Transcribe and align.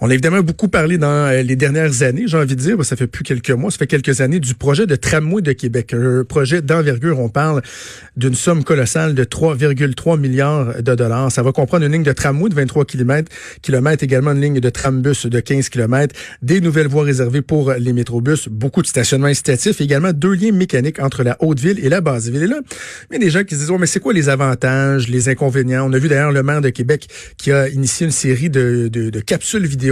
On 0.00 0.10
a 0.10 0.12
évidemment 0.12 0.42
beaucoup 0.42 0.68
parlé 0.68 0.98
dans 0.98 1.08
euh, 1.08 1.42
les 1.42 1.56
dernières 1.56 2.02
années, 2.02 2.24
j'ai 2.26 2.36
envie 2.36 2.54
de 2.54 2.60
dire, 2.60 2.84
ça 2.84 2.96
fait 2.96 3.06
plus 3.06 3.24
quelques 3.24 3.50
mois, 3.50 3.70
ça 3.70 3.78
fait 3.78 3.86
quelques 3.86 4.20
années, 4.20 4.40
du 4.40 4.54
projet 4.54 4.86
de 4.86 4.94
tramway 4.94 5.40
de 5.40 5.52
Québec. 5.52 5.94
Un 5.94 6.22
projet 6.22 6.60
d'envergure, 6.60 7.18
on 7.18 7.30
parle 7.30 7.62
d'une 8.14 8.34
somme 8.34 8.62
colossale 8.62 9.14
de 9.14 9.24
3,3 9.24 10.18
milliards 10.18 10.82
de 10.82 10.94
dollars. 10.94 11.32
Ça 11.32 11.42
va 11.42 11.52
comprendre 11.52 11.86
une 11.86 11.92
ligne 11.92 12.02
de 12.02 12.12
tramway 12.12 12.50
de 12.50 12.54
23 12.54 12.84
km, 12.84 13.32
kilomètres, 13.62 14.04
également 14.04 14.32
une 14.32 14.42
ligne 14.42 14.60
de 14.60 14.68
trambus 14.68 15.24
de 15.24 15.40
15 15.40 15.70
km, 15.70 16.14
des 16.42 16.60
nouvelles 16.60 16.88
voies 16.88 17.04
réservées 17.04 17.42
pour 17.42 17.72
les 17.72 17.94
métrobus, 17.94 18.48
beaucoup 18.48 18.82
de 18.82 18.86
stationnements 18.86 19.28
incitatifs, 19.28 19.80
également 19.80 20.12
deux 20.12 20.34
liens 20.34 20.52
mécaniques 20.52 21.00
entre 21.00 21.22
la 21.22 21.38
Haute-Ville 21.40 21.82
et 21.82 21.88
la 21.88 22.02
Basse-Ville. 22.02 22.42
Et 22.42 22.46
là, 22.46 22.60
il 23.10 23.14
y 23.14 23.16
a 23.16 23.18
des 23.18 23.30
gens 23.30 23.44
qui 23.44 23.54
se 23.54 23.60
disent, 23.60 23.70
oh, 23.70 23.78
mais 23.78 23.86
c'est 23.86 24.00
quoi 24.00 24.12
les 24.12 24.28
avantages, 24.28 25.08
les 25.08 25.30
inconvénients? 25.30 25.88
On 25.88 25.92
a 25.94 25.98
vu 25.98 26.08
d'ailleurs 26.08 26.32
le 26.32 26.42
maire 26.42 26.60
de 26.60 26.68
Québec 26.68 27.08
qui 27.38 27.50
a 27.50 27.68
initié 27.68 28.04
une 28.04 28.12
série 28.12 28.50
de, 28.50 28.88
de, 28.92 29.08
de 29.08 29.20
capsules 29.20 29.64
vidéo 29.66 29.85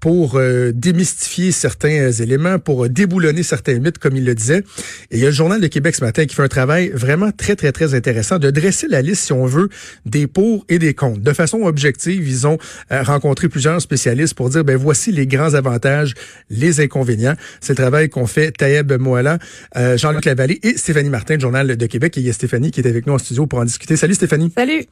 pour 0.00 0.36
euh, 0.36 0.72
démystifier 0.74 1.52
certains 1.52 2.10
éléments, 2.10 2.58
pour 2.58 2.88
déboulonner 2.88 3.42
certains 3.42 3.78
mythes, 3.78 3.98
comme 3.98 4.16
il 4.16 4.24
le 4.24 4.34
disait. 4.34 4.64
Et 5.10 5.16
il 5.16 5.18
y 5.20 5.24
a 5.24 5.26
le 5.26 5.32
Journal 5.32 5.60
de 5.60 5.66
Québec 5.66 5.94
ce 5.94 6.04
matin 6.04 6.26
qui 6.26 6.34
fait 6.34 6.42
un 6.42 6.48
travail 6.48 6.90
vraiment 6.90 7.30
très, 7.32 7.56
très, 7.56 7.72
très 7.72 7.94
intéressant 7.94 8.38
de 8.38 8.50
dresser 8.50 8.86
la 8.88 9.02
liste, 9.02 9.24
si 9.24 9.32
on 9.32 9.46
veut, 9.46 9.68
des 10.06 10.26
pour 10.26 10.64
et 10.68 10.78
des 10.78 10.94
contre. 10.94 11.20
De 11.20 11.32
façon 11.32 11.62
objective, 11.62 12.28
ils 12.28 12.46
ont 12.46 12.58
euh, 12.92 13.02
rencontré 13.02 13.48
plusieurs 13.48 13.80
spécialistes 13.80 14.34
pour 14.34 14.50
dire, 14.50 14.64
ben 14.64 14.76
voici 14.76 15.12
les 15.12 15.26
grands 15.26 15.54
avantages, 15.54 16.14
les 16.50 16.80
inconvénients. 16.80 17.34
C'est 17.60 17.72
le 17.72 17.82
travail 17.82 18.08
qu'on 18.08 18.26
fait 18.26 18.50
Taïeb 18.52 18.92
Moala, 18.92 19.38
euh, 19.76 19.96
Jean-Luc 19.96 20.24
Lavallée 20.24 20.60
et 20.62 20.76
Stéphanie 20.76 21.10
Martin, 21.10 21.38
Journal 21.38 21.76
de 21.76 21.86
Québec. 21.86 22.16
Et 22.18 22.20
il 22.20 22.26
y 22.26 22.30
a 22.30 22.32
Stéphanie 22.32 22.70
qui 22.70 22.80
est 22.80 22.88
avec 22.88 23.06
nous 23.06 23.14
en 23.14 23.18
studio 23.18 23.46
pour 23.46 23.58
en 23.58 23.64
discuter. 23.64 23.96
Salut 23.96 24.14
Stéphanie. 24.14 24.52
Salut. 24.56 24.84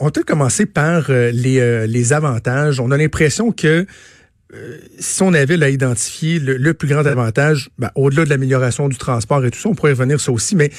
on 0.00 0.10
peut 0.10 0.22
commencer 0.22 0.66
par 0.66 1.10
les, 1.10 1.86
les 1.86 2.12
avantages. 2.12 2.80
On 2.80 2.90
a 2.90 2.96
l'impression 2.96 3.52
que 3.52 3.69
euh, 3.70 4.78
si 4.98 5.22
on 5.22 5.32
avait 5.32 5.56
là 5.56 5.70
identifié 5.70 6.38
le, 6.38 6.74
plus 6.74 6.88
grand 6.88 7.06
avantage, 7.06 7.70
ben, 7.78 7.90
au-delà 7.94 8.24
de 8.24 8.30
l'amélioration 8.30 8.88
du 8.88 8.96
transport 8.96 9.44
et 9.44 9.50
tout 9.50 9.58
ça, 9.58 9.68
on 9.68 9.74
pourrait 9.74 9.92
revenir 9.92 10.20
ça 10.20 10.32
aussi, 10.32 10.56
mais 10.56 10.70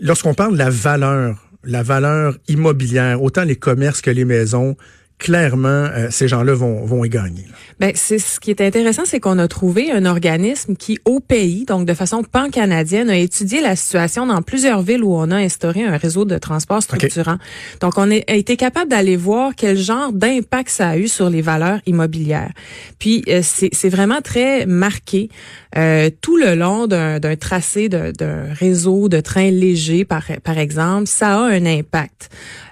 lorsqu'on 0.00 0.34
parle 0.34 0.54
de 0.54 0.58
la 0.58 0.70
valeur, 0.70 1.48
la 1.64 1.82
valeur 1.82 2.36
immobilière, 2.48 3.22
autant 3.22 3.44
les 3.44 3.56
commerces 3.56 4.00
que 4.00 4.10
les 4.10 4.24
maisons, 4.24 4.76
clairement, 5.22 5.68
euh, 5.68 6.08
ces 6.10 6.26
gens-là 6.26 6.52
vont, 6.52 6.84
vont 6.84 7.04
y 7.04 7.08
gagner. 7.08 7.44
Ben, 7.78 7.92
c'est 7.94 8.18
ce 8.18 8.40
qui 8.40 8.50
est 8.50 8.60
intéressant, 8.60 9.02
c'est 9.04 9.20
qu'on 9.20 9.38
a 9.38 9.46
trouvé 9.46 9.92
un 9.92 10.04
organisme 10.04 10.74
qui, 10.74 10.98
au 11.04 11.20
pays, 11.20 11.64
donc 11.64 11.86
de 11.86 11.94
façon 11.94 12.24
pan-canadienne, 12.24 13.08
a 13.08 13.16
étudié 13.16 13.60
la 13.60 13.76
situation 13.76 14.26
dans 14.26 14.42
plusieurs 14.42 14.82
villes 14.82 15.04
où 15.04 15.14
on 15.14 15.30
a 15.30 15.36
instauré 15.36 15.84
un 15.84 15.96
réseau 15.96 16.24
de 16.24 16.36
transport 16.38 16.82
structurant. 16.82 17.36
Donc, 17.80 17.98
on 17.98 18.10
a 18.10 18.16
été 18.34 18.56
capable 18.56 18.90
d'aller 18.90 19.16
voir 19.16 19.52
quel 19.56 19.76
genre 19.78 20.12
d'impact 20.12 20.70
ça 20.70 20.88
a 20.90 20.96
eu 20.96 21.06
sur 21.06 21.30
les 21.30 21.40
valeurs 21.40 21.78
immobilières. 21.86 22.50
Puis, 22.98 23.22
euh, 23.28 23.42
c'est 23.42 23.88
vraiment 23.88 24.20
très 24.20 24.66
marqué 24.66 25.28
euh, 25.76 26.10
tout 26.20 26.36
le 26.36 26.54
long 26.56 26.88
d'un 26.88 27.36
tracé 27.36 27.88
d'un 27.88 28.52
réseau 28.52 29.08
de 29.08 29.20
trains 29.20 29.50
légers, 29.50 30.04
par, 30.04 30.24
par 30.42 30.58
exemple, 30.58 31.06
ça 31.06 31.38
a 31.38 31.46
un 31.46 31.64
impact. 31.64 32.28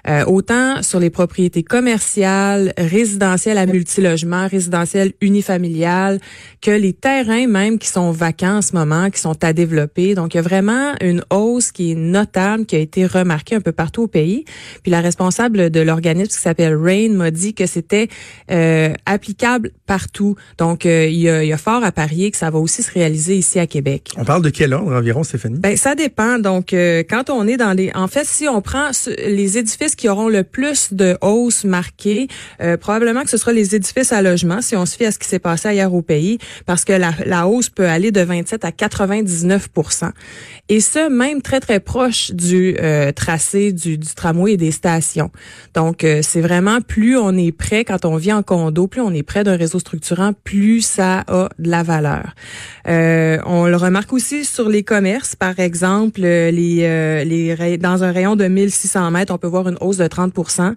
Euh, 0.07 0.25
autant 0.25 0.81
sur 0.81 0.99
les 0.99 1.09
propriétés 1.09 1.63
commerciales, 1.63 2.40
résidentielles 2.77 3.57
à 3.57 3.65
multilogement, 3.65 4.47
résidentielles 4.47 5.13
unifamiliales, 5.21 6.19
que 6.61 6.71
les 6.71 6.93
terrains 6.93 7.47
même 7.47 7.79
qui 7.79 7.87
sont 7.87 8.11
vacants 8.11 8.57
en 8.57 8.61
ce 8.61 8.73
moment, 8.73 9.09
qui 9.09 9.19
sont 9.19 9.43
à 9.43 9.53
développer. 9.53 10.15
Donc, 10.15 10.33
il 10.33 10.37
y 10.37 10.39
a 10.39 10.43
vraiment 10.43 10.93
une 11.01 11.23
hausse 11.29 11.71
qui 11.71 11.91
est 11.91 11.95
notable, 11.95 12.65
qui 12.65 12.75
a 12.75 12.79
été 12.79 13.05
remarquée 13.05 13.55
un 13.55 13.61
peu 13.61 13.71
partout 13.71 14.03
au 14.03 14.07
pays. 14.07 14.45
Puis 14.83 14.91
la 14.91 15.01
responsable 15.01 15.69
de 15.69 15.79
l'organisme 15.79 16.31
qui 16.31 16.41
s'appelle 16.41 16.75
RAIN 16.75 17.13
m'a 17.13 17.31
dit 17.31 17.53
que 17.53 17.65
c'était 17.65 18.07
euh, 18.51 18.93
applicable 19.05 19.71
partout. 19.85 20.35
Donc, 20.57 20.85
euh, 20.85 21.07
il, 21.07 21.19
y 21.19 21.29
a, 21.29 21.43
il 21.43 21.49
y 21.49 21.53
a 21.53 21.57
fort 21.57 21.83
à 21.83 21.91
parier 21.91 22.31
que 22.31 22.37
ça 22.37 22.49
va 22.49 22.59
aussi 22.59 22.83
se 22.83 22.91
réaliser 22.91 23.35
ici 23.37 23.59
à 23.59 23.67
Québec. 23.67 24.11
On 24.17 24.25
parle 24.25 24.41
de 24.41 24.49
quel 24.49 24.73
ordre 24.73 24.93
environ, 24.93 25.23
Stéphanie? 25.23 25.59
Ben, 25.59 25.75
ça 25.75 25.95
dépend. 25.95 26.39
Donc, 26.39 26.73
euh, 26.73 27.03
quand 27.07 27.29
on 27.29 27.47
est 27.47 27.57
dans 27.57 27.73
les... 27.73 27.91
En 27.95 28.07
fait, 28.07 28.25
si 28.25 28.47
on 28.47 28.61
prend 28.61 28.91
les 29.17 29.57
édifices 29.57 29.95
qui 29.95 30.09
auront 30.09 30.29
le 30.29 30.43
plus 30.43 30.93
de 30.93 31.17
hausse 31.21 31.63
marquée, 31.63 32.27
euh, 32.61 32.77
probablement 32.77 33.23
que 33.23 33.29
ce 33.29 33.37
sera 33.37 33.53
les 33.53 33.75
édifices 33.75 34.11
à 34.11 34.21
logement, 34.21 34.61
si 34.61 34.75
on 34.75 34.85
se 34.85 34.95
fie 34.97 35.05
à 35.05 35.11
ce 35.11 35.19
qui 35.19 35.27
s'est 35.27 35.39
passé 35.39 35.69
ailleurs 35.69 35.93
au 35.93 36.01
pays, 36.01 36.37
parce 36.65 36.85
que 36.85 36.93
la, 36.93 37.11
la 37.25 37.47
hausse 37.47 37.69
peut 37.69 37.87
aller 37.87 38.11
de 38.11 38.21
27 38.21 38.65
à 38.65 38.71
99 38.71 39.69
Et 40.73 40.79
ce, 40.79 41.09
même 41.09 41.41
très, 41.41 41.59
très 41.59 41.81
proche 41.81 42.31
du 42.31 42.77
euh, 42.79 43.11
tracé 43.11 43.73
du, 43.73 43.97
du, 43.97 44.07
tramway 44.15 44.53
et 44.53 44.57
des 44.57 44.71
stations. 44.71 45.29
Donc, 45.73 46.05
c'est 46.21 46.39
vraiment 46.39 46.79
plus 46.79 47.17
on 47.17 47.35
est 47.35 47.51
prêt, 47.51 47.83
quand 47.83 48.05
on 48.05 48.15
vit 48.15 48.31
en 48.31 48.41
condo, 48.41 48.87
plus 48.87 49.01
on 49.01 49.13
est 49.13 49.21
près 49.21 49.43
d'un 49.43 49.57
réseau 49.57 49.79
structurant, 49.79 50.31
plus 50.45 50.79
ça 50.79 51.25
a 51.27 51.49
de 51.59 51.69
la 51.69 51.83
valeur. 51.83 52.35
Euh, 52.87 53.37
on 53.45 53.65
le 53.65 53.75
remarque 53.75 54.13
aussi 54.13 54.45
sur 54.45 54.69
les 54.69 54.83
commerces, 54.83 55.35
par 55.35 55.59
exemple, 55.59 56.21
les, 56.21 56.79
euh, 56.83 57.25
les 57.25 57.77
dans 57.77 58.05
un 58.05 58.11
rayon 58.13 58.37
de 58.37 58.45
1600 58.45 59.11
mètres, 59.11 59.33
on 59.33 59.37
peut 59.37 59.47
voir 59.47 59.67
une 59.67 59.77
hausse 59.81 59.97
de 59.97 60.07
30% 60.07 60.75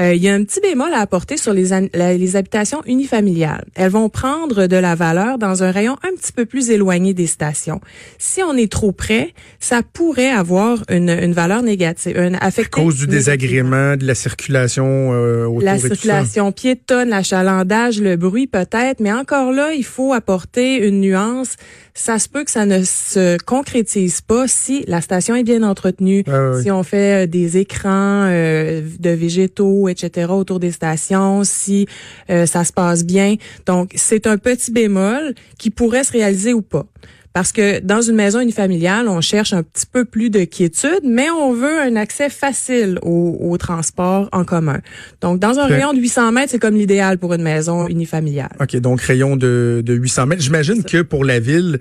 euh, 0.00 0.14
il 0.14 0.22
y 0.22 0.28
a 0.28 0.34
un 0.34 0.44
petit 0.44 0.60
bémol 0.60 0.92
à 0.94 1.00
apporter 1.00 1.36
sur 1.36 1.52
les, 1.52 1.68
les 1.92 2.36
habitations 2.36 2.82
unifamiliales. 2.86 3.66
Elles 3.74 3.90
vont 3.90 4.08
prendre 4.08 4.66
de 4.66 4.76
la 4.76 4.94
valeur 4.94 5.36
dans 5.36 5.62
un 5.62 5.70
rayon 5.70 5.96
un 6.02 6.14
petit 6.16 6.32
peu 6.32 6.46
plus 6.46 6.70
éloigné 6.70 7.12
des 7.12 7.26
stations. 7.26 7.80
Si 8.16 8.42
on 8.42 8.54
est 8.54 8.70
trop 8.70 8.92
près, 8.92 9.19
ça 9.58 9.82
pourrait 9.82 10.30
avoir 10.30 10.78
une, 10.88 11.10
une 11.10 11.32
valeur 11.32 11.62
négative. 11.62 12.16
Une 12.16 12.36
à 12.36 12.50
cause 12.70 12.96
du 12.96 13.06
désagrément 13.06 13.96
de 13.96 14.06
la 14.06 14.14
circulation 14.14 15.12
euh, 15.12 15.46
autour 15.46 15.62
La 15.62 15.78
circulation 15.78 16.52
piétonne, 16.52 17.10
l'achalandage, 17.10 18.00
le 18.00 18.16
bruit 18.16 18.46
peut-être, 18.46 19.00
mais 19.00 19.12
encore 19.12 19.52
là, 19.52 19.72
il 19.72 19.84
faut 19.84 20.12
apporter 20.12 20.86
une 20.86 21.00
nuance 21.00 21.56
ça 22.00 22.18
se 22.18 22.28
peut 22.28 22.44
que 22.44 22.50
ça 22.50 22.66
ne 22.66 22.82
se 22.82 23.36
concrétise 23.44 24.20
pas 24.20 24.48
si 24.48 24.84
la 24.86 25.00
station 25.00 25.34
est 25.34 25.42
bien 25.42 25.62
entretenue, 25.62 26.24
si 26.62 26.70
on 26.70 26.82
fait 26.82 27.24
euh, 27.24 27.26
des 27.26 27.58
écrans 27.58 28.26
euh, 28.26 28.82
de 28.98 29.10
végétaux, 29.10 29.88
etc. 29.88 30.28
autour 30.30 30.60
des 30.60 30.72
stations, 30.72 31.44
si 31.44 31.86
euh, 32.30 32.46
ça 32.46 32.64
se 32.64 32.72
passe 32.72 33.04
bien. 33.04 33.36
Donc, 33.66 33.92
c'est 33.96 34.26
un 34.26 34.38
petit 34.38 34.70
bémol 34.70 35.34
qui 35.58 35.70
pourrait 35.70 36.04
se 36.04 36.12
réaliser 36.12 36.54
ou 36.54 36.62
pas. 36.62 36.86
Parce 37.32 37.52
que 37.52 37.78
dans 37.80 38.00
une 38.00 38.16
maison 38.16 38.40
unifamiliale, 38.40 39.08
on 39.08 39.20
cherche 39.20 39.52
un 39.52 39.62
petit 39.62 39.86
peu 39.86 40.04
plus 40.04 40.30
de 40.30 40.44
quiétude, 40.44 41.00
mais 41.04 41.30
on 41.30 41.52
veut 41.52 41.80
un 41.80 41.94
accès 41.96 42.28
facile 42.28 42.98
au, 43.02 43.36
au 43.40 43.56
transport 43.56 44.28
en 44.32 44.44
commun. 44.44 44.80
Donc, 45.20 45.38
dans 45.38 45.58
un 45.58 45.66
rayon 45.66 45.92
de 45.92 45.98
800 45.98 46.32
mètres, 46.32 46.50
c'est 46.50 46.58
comme 46.58 46.74
l'idéal 46.74 47.18
pour 47.18 47.32
une 47.32 47.42
maison 47.42 47.86
unifamiliale. 47.86 48.50
OK, 48.60 48.76
donc 48.76 49.00
rayon 49.00 49.36
de, 49.36 49.82
de 49.84 49.94
800 49.94 50.26
mètres. 50.26 50.42
J'imagine 50.42 50.82
que 50.82 51.02
pour 51.02 51.24
la 51.24 51.38
ville, 51.38 51.78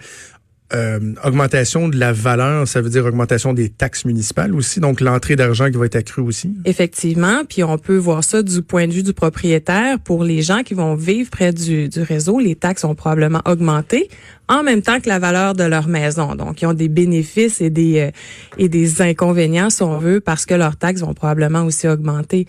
euh, 0.73 0.99
augmentation 1.23 1.87
de 1.87 1.97
la 1.97 2.13
valeur, 2.13 2.67
ça 2.67 2.81
veut 2.81 2.89
dire 2.89 3.05
augmentation 3.05 3.53
des 3.53 3.69
taxes 3.69 4.05
municipales 4.05 4.53
aussi, 4.53 4.79
donc 4.79 5.01
l'entrée 5.01 5.35
d'argent 5.35 5.69
qui 5.71 5.77
va 5.77 5.85
être 5.85 5.95
accrue 5.95 6.21
aussi. 6.21 6.53
Effectivement, 6.65 7.43
puis 7.47 7.63
on 7.63 7.77
peut 7.77 7.97
voir 7.97 8.23
ça 8.23 8.43
du 8.43 8.61
point 8.61 8.87
de 8.87 8.93
vue 8.93 9.03
du 9.03 9.13
propriétaire. 9.13 9.99
Pour 9.99 10.23
les 10.23 10.41
gens 10.41 10.61
qui 10.63 10.75
vont 10.75 10.95
vivre 10.95 11.29
près 11.29 11.51
du, 11.53 11.89
du 11.89 12.01
réseau, 12.01 12.39
les 12.39 12.55
taxes 12.55 12.83
ont 12.83 12.95
probablement 12.95 13.41
augmenté 13.45 14.09
en 14.47 14.63
même 14.63 14.81
temps 14.81 14.99
que 14.99 15.07
la 15.07 15.19
valeur 15.19 15.53
de 15.53 15.63
leur 15.63 15.87
maison. 15.87 16.35
Donc, 16.35 16.61
ils 16.61 16.65
ont 16.65 16.73
des 16.73 16.89
bénéfices 16.89 17.61
et 17.61 17.69
des 17.69 17.99
euh, 17.99 18.11
et 18.57 18.69
des 18.69 19.01
inconvénients, 19.01 19.69
si 19.69 19.83
on 19.83 19.97
veut, 19.97 20.19
parce 20.19 20.45
que 20.45 20.53
leurs 20.53 20.75
taxes 20.75 21.01
vont 21.01 21.13
probablement 21.13 21.63
aussi 21.63 21.87
augmenter. 21.87 22.47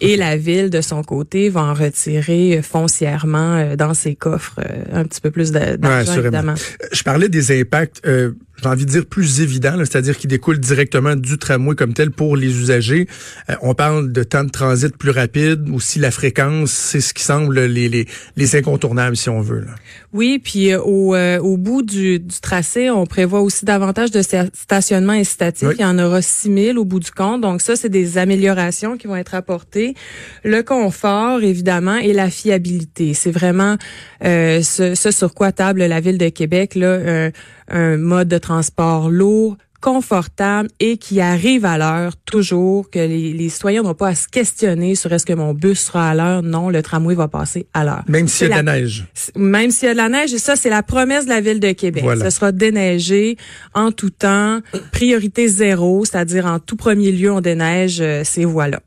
Et 0.00 0.16
la 0.16 0.36
ville, 0.36 0.70
de 0.70 0.80
son 0.80 1.02
côté, 1.02 1.48
va 1.48 1.62
en 1.62 1.74
retirer 1.74 2.60
foncièrement 2.62 3.56
euh, 3.56 3.76
dans 3.76 3.94
ses 3.94 4.14
coffres 4.14 4.58
euh, 4.58 5.00
un 5.00 5.04
petit 5.04 5.20
peu 5.20 5.30
plus 5.30 5.52
d'argent, 5.52 6.14
évidemment. 6.14 6.54
Je 6.92 7.02
parlais 7.02 7.28
des 7.28 7.60
impacts 7.60 8.02
j'ai 8.62 8.68
envie 8.68 8.84
de 8.84 8.90
dire, 8.90 9.06
plus 9.06 9.40
évident, 9.40 9.74
c'est-à-dire 9.78 10.16
qui 10.16 10.26
découle 10.26 10.58
directement 10.58 11.16
du 11.16 11.38
tramway 11.38 11.74
comme 11.74 11.94
tel 11.94 12.10
pour 12.10 12.36
les 12.36 12.48
usagers. 12.48 13.06
Euh, 13.48 13.54
on 13.62 13.74
parle 13.74 14.12
de 14.12 14.22
temps 14.22 14.44
de 14.44 14.50
transit 14.50 14.96
plus 14.96 15.10
rapide, 15.10 15.68
aussi 15.70 15.98
la 15.98 16.10
fréquence, 16.10 16.70
c'est 16.70 17.00
ce 17.00 17.14
qui 17.14 17.22
semble 17.22 17.58
les, 17.60 17.88
les, 17.88 18.06
les 18.36 18.56
incontournables, 18.56 19.16
si 19.16 19.28
on 19.28 19.40
veut. 19.40 19.60
Là. 19.60 19.74
Oui, 20.12 20.40
puis 20.42 20.72
euh, 20.72 20.80
au, 20.82 21.14
euh, 21.14 21.38
au 21.38 21.56
bout 21.56 21.82
du, 21.82 22.18
du, 22.18 22.40
tracé, 22.40 22.90
on 22.90 23.06
prévoit 23.06 23.40
aussi 23.40 23.64
davantage 23.64 24.10
de 24.10 24.22
stationnement 24.22 25.12
incitatif. 25.12 25.68
Il 25.74 25.80
y 25.80 25.84
en 25.84 25.98
aura 25.98 26.20
6 26.20 26.52
000 26.52 26.78
au 26.78 26.84
bout 26.84 27.00
du 27.00 27.10
compte. 27.10 27.40
Donc 27.40 27.62
ça, 27.62 27.76
c'est 27.76 27.88
des 27.88 28.18
améliorations 28.18 28.96
qui 28.96 29.06
vont 29.06 29.16
être 29.16 29.34
apportées. 29.34 29.94
Le 30.44 30.62
confort, 30.62 31.42
évidemment, 31.42 31.96
et 31.96 32.12
la 32.12 32.28
fiabilité. 32.28 33.14
C'est 33.14 33.30
vraiment 33.30 33.76
ce, 34.20 34.92
ce, 34.94 35.10
sur 35.10 35.34
quoi 35.34 35.52
table 35.52 35.84
la 35.84 36.00
Ville 36.00 36.18
de 36.18 36.28
Québec, 36.28 36.74
là, 36.74 37.30
un 37.70 37.96
mode 37.96 38.28
de 38.28 38.38
transport 38.38 39.10
lourd, 39.10 39.56
confortable 39.80 40.68
et 40.78 40.98
qui 40.98 41.20
arrive 41.20 41.64
à 41.64 41.78
l'heure 41.78 42.16
toujours, 42.16 42.90
que 42.90 42.98
les, 42.98 43.32
les 43.32 43.48
citoyens 43.48 43.82
n'ont 43.82 43.94
pas 43.94 44.08
à 44.08 44.14
se 44.14 44.28
questionner 44.28 44.94
sur 44.94 45.12
est-ce 45.12 45.24
que 45.24 45.32
mon 45.32 45.54
bus 45.54 45.80
sera 45.80 46.10
à 46.10 46.14
l'heure. 46.14 46.42
Non, 46.42 46.68
le 46.68 46.82
tramway 46.82 47.14
va 47.14 47.28
passer 47.28 47.66
à 47.72 47.84
l'heure. 47.84 48.04
Même 48.06 48.28
s'il 48.28 48.48
y 48.48 48.52
a 48.52 48.60
de 48.60 48.66
la 48.66 48.74
neige. 48.74 49.06
Même 49.36 49.70
s'il 49.70 49.88
y 49.88 49.90
a 49.90 49.94
de 49.94 49.98
la 49.98 50.08
neige, 50.08 50.34
et 50.34 50.38
ça, 50.38 50.56
c'est 50.56 50.70
la 50.70 50.82
promesse 50.82 51.24
de 51.24 51.30
la 51.30 51.40
Ville 51.40 51.60
de 51.60 51.72
Québec. 51.72 52.04
Ce 52.22 52.30
sera 52.30 52.52
déneigé 52.52 53.36
en 53.74 53.90
tout 53.90 54.10
temps, 54.10 54.60
priorité 54.92 55.48
zéro, 55.48 56.04
c'est-à-dire 56.04 56.46
en 56.46 56.58
tout 56.58 56.76
premier 56.76 57.10
lieu, 57.10 57.32
on 57.32 57.40
déneige 57.40 58.00
euh, 58.00 58.22
ces 58.24 58.44
voies-là. 58.44 58.80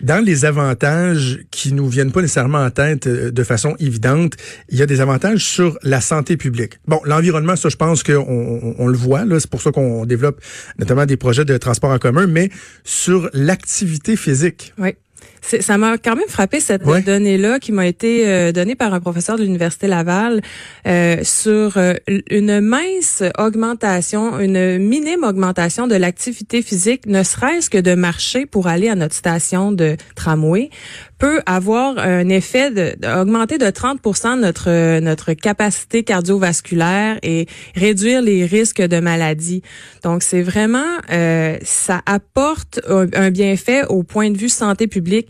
Dans 0.00 0.22
les 0.22 0.44
avantages 0.44 1.40
qui 1.50 1.72
nous 1.72 1.88
viennent 1.88 2.12
pas 2.12 2.20
nécessairement 2.20 2.64
en 2.64 2.70
tête 2.70 3.06
euh, 3.06 3.30
de 3.30 3.44
façon 3.44 3.76
évidente, 3.78 4.34
il 4.68 4.78
y 4.78 4.82
a 4.82 4.86
des 4.86 5.00
avantages 5.00 5.44
sur 5.44 5.78
la 5.82 6.00
santé 6.00 6.36
publique. 6.36 6.78
Bon, 6.86 7.00
l'environnement, 7.04 7.56
ça, 7.56 7.68
je 7.68 7.76
pense 7.76 8.02
qu'on 8.02 8.74
on, 8.78 8.86
le 8.86 8.96
voit. 8.96 9.24
C'est 9.38 9.50
pour 9.50 9.62
ça 9.62 9.72
qu'on 9.72 10.04
développe 10.04 10.40
notamment 10.78 11.06
des 11.06 11.16
projets 11.16 11.44
de 11.44 11.56
transport 11.56 11.90
en 11.90 11.98
commun, 11.98 12.26
mais 12.26 12.50
sur 12.84 13.30
l'activité 13.32 14.16
physique. 14.16 14.74
Oui. 14.78 14.94
Ça 15.46 15.76
m'a 15.76 15.98
quand 15.98 16.16
même 16.16 16.28
frappé 16.28 16.58
cette 16.58 16.84
donnée-là 16.84 17.58
qui 17.58 17.72
m'a 17.72 17.86
été 17.86 18.26
euh, 18.26 18.52
donnée 18.52 18.74
par 18.74 18.94
un 18.94 19.00
professeur 19.00 19.36
de 19.36 19.42
l'université 19.42 19.86
Laval 19.86 20.40
euh, 20.86 21.18
sur 21.22 21.76
euh, 21.76 21.94
une 22.30 22.60
mince 22.60 23.22
augmentation, 23.38 24.38
une 24.40 24.78
minime 24.78 25.22
augmentation 25.22 25.86
de 25.86 25.96
l'activité 25.96 26.62
physique, 26.62 27.06
ne 27.06 27.22
serait-ce 27.22 27.68
que 27.68 27.78
de 27.78 27.94
marcher 27.94 28.46
pour 28.46 28.68
aller 28.68 28.88
à 28.88 28.94
notre 28.94 29.14
station 29.14 29.70
de 29.70 29.96
tramway, 30.14 30.70
peut 31.18 31.40
avoir 31.46 31.98
un 31.98 32.28
effet 32.28 32.96
d'augmenter 32.96 33.58
de, 33.58 33.66
de 33.66 33.70
30 33.70 34.00
notre 34.38 34.98
notre 35.00 35.32
capacité 35.32 36.02
cardiovasculaire 36.02 37.18
et 37.22 37.46
réduire 37.74 38.22
les 38.22 38.44
risques 38.46 38.82
de 38.82 39.00
maladie. 39.00 39.62
Donc 40.02 40.22
c'est 40.22 40.42
vraiment 40.42 40.98
ça 41.62 42.00
apporte 42.06 42.80
un 42.88 43.30
bienfait 43.30 43.84
au 43.88 44.02
point 44.02 44.30
de 44.30 44.38
vue 44.38 44.48
santé 44.48 44.86
publique 44.86 45.28